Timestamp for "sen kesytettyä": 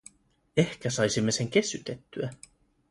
1.31-2.29